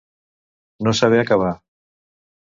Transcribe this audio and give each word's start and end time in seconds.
No 0.85 0.93
saber 0.99 1.19
acabar. 1.19 1.53